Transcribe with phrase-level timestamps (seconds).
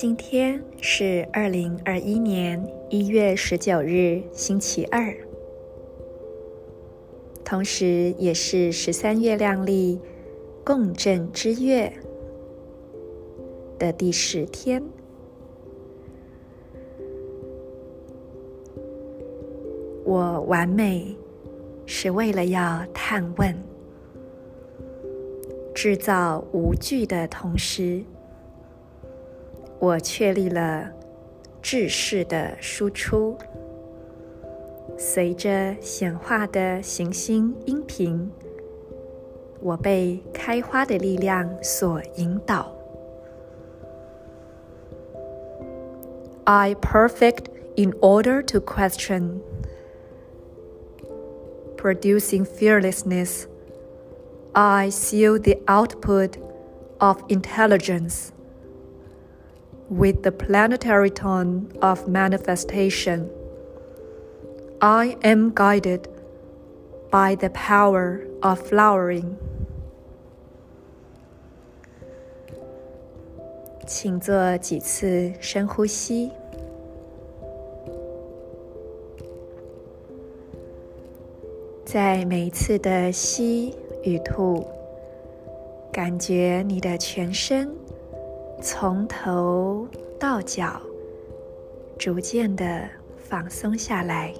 [0.00, 5.12] 今天是二零二一年一月十九日，星期二，
[7.44, 9.98] 同时也是十三月亮历
[10.64, 11.92] 共振之月
[13.76, 14.80] 的第十天。
[20.04, 21.12] 我完美
[21.86, 23.52] 是为了要探问。
[25.74, 28.04] 制造无惧的同时，
[29.79, 30.91] 我确立了
[31.61, 33.37] 知识的输出。
[34.97, 38.31] 随着显化的行星音频，
[39.59, 42.71] 我被开花的力量所引导。
[46.45, 47.45] I perfect
[47.75, 49.39] in order to question,
[51.77, 53.45] producing fearlessness.
[54.51, 56.37] I seal the output
[56.99, 58.29] of intelligence
[59.89, 63.29] with the planetary tone of manifestation.
[64.79, 66.07] I am guided
[67.11, 69.35] by the power of flowering.
[73.85, 76.31] 请做几次深呼吸，
[81.85, 83.75] 在每一次的吸。
[84.05, 84.67] 与吐，
[85.89, 87.73] 感觉你的全身
[88.60, 89.86] 从头
[90.18, 90.80] 到脚
[91.98, 94.34] 逐渐的放松下来。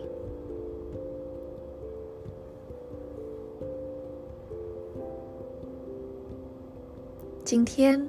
[7.45, 8.07] 今天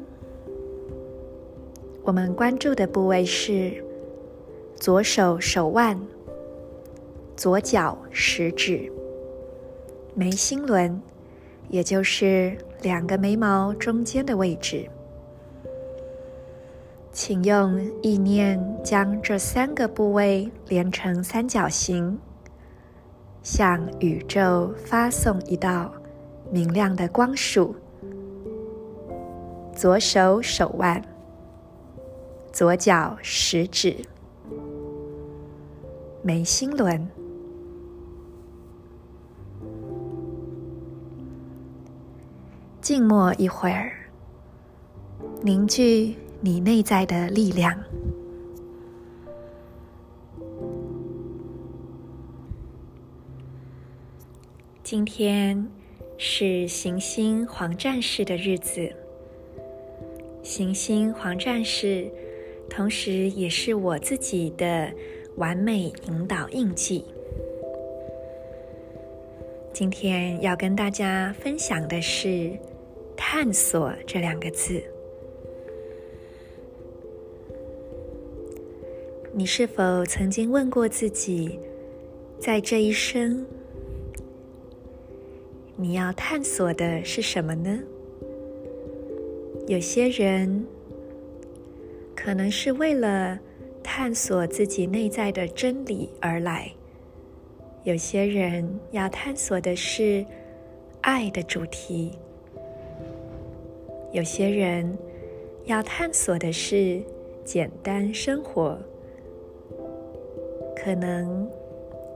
[2.04, 3.84] 我们关注的部位是
[4.76, 6.00] 左手手腕、
[7.36, 8.92] 左脚食指、
[10.16, 11.02] 眉心轮。
[11.70, 14.90] 也就是两个眉毛中间的位置，
[17.22, 22.18] 请用意念将这三个部位连成三角形，
[23.44, 25.94] 向宇宙发送一道
[26.50, 27.76] 明亮的光束。
[29.76, 31.04] 左手手腕，
[32.54, 33.98] 左脚食指，
[36.22, 37.06] 眉心轮。
[42.80, 43.92] 静默一会儿，
[45.42, 47.78] 凝聚你内在的力量。
[54.82, 55.70] 今天
[56.18, 58.90] 是行星黄战士的日子，
[60.42, 62.10] 行星黄战士
[62.70, 64.90] 同时也是我自己的
[65.36, 67.04] 完美引导印记。
[69.74, 72.58] 今天要跟大家分享的是。
[73.22, 74.82] 探索这两个字，
[79.40, 81.58] 你是否曾经问过自己，
[82.38, 83.46] 在这一生，
[85.78, 87.80] 你要探索的是什么呢？
[89.66, 90.66] 有些人
[92.14, 93.40] 可能是为了
[93.82, 96.70] 探索自己内在的真理而来，
[97.86, 100.26] 有些人要探索的是
[101.00, 102.12] 爱的主题。
[104.12, 104.98] 有些人
[105.64, 107.02] 要探索的是
[107.46, 108.78] 简单生活，
[110.82, 111.50] 可能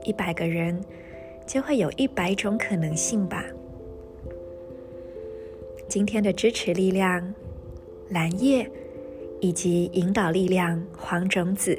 [0.04, 0.80] 一百个人
[1.46, 3.44] 就会有一百种可能性吧。
[5.88, 7.34] 今天的支持力量
[8.08, 8.68] 蓝叶
[9.40, 11.78] 以及引导力量黄种子，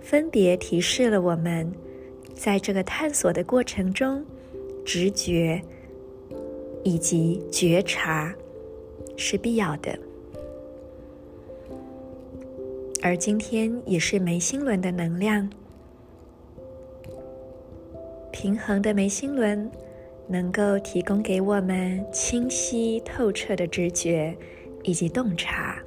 [0.00, 1.70] 分别提示了我们，
[2.34, 4.24] 在这个探索的过程中，
[4.84, 5.60] 直觉
[6.84, 8.34] 以及觉察。
[9.16, 9.98] 是必要的，
[13.02, 15.46] 而今天也是眉心轮的能量，
[18.40, 19.70] 平衡的眉心轮
[20.26, 24.34] 能够提供给我们清晰透彻的直觉
[24.82, 25.78] 以及洞察，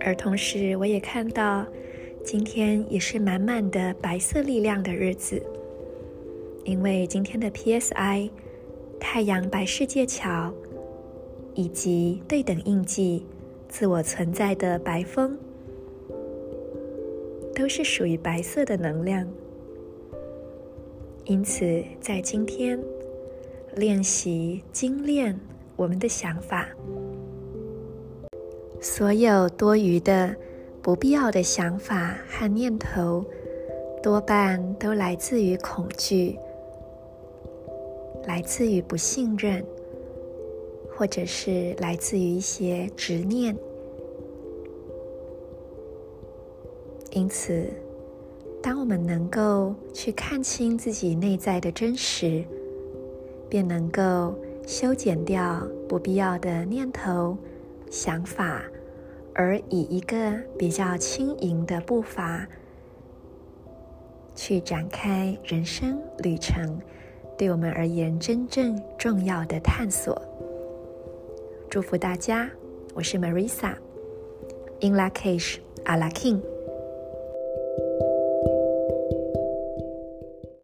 [0.00, 1.66] 而同时我也看到
[2.24, 5.42] 今天也是满满的白色力量的日子。
[6.64, 8.30] 因为今天的 PSI、
[8.98, 10.50] 太阳白世界桥
[11.54, 13.26] 以及对等印记、
[13.70, 15.38] 自我存在的白风，
[17.54, 19.26] 都是属于白色的能量。
[21.24, 22.78] 因此，在今天
[23.76, 25.38] 练习精炼
[25.76, 26.68] 我们的想法，
[28.80, 30.34] 所有多余的、
[30.82, 33.24] 不必要的想法和念头，
[34.02, 36.36] 多半都来自于恐惧。
[38.26, 39.64] 来自于不信任，
[41.00, 43.56] 或者是来自于一些执念。
[47.10, 47.64] 因此，
[48.62, 52.44] 当我们能够去看清自己内在的真实，
[53.48, 54.34] 便能够
[54.66, 57.34] 修剪掉不必要的念头、
[57.90, 58.62] 想法，
[59.32, 62.46] 而以一个比较轻盈的步伐
[64.34, 66.78] 去展开人生旅程，
[67.38, 70.20] 对我们而言真正重要的探索。
[71.70, 72.50] 祝福大家，
[72.94, 76.40] 我是 Marisa，In l a k e s h a l a King。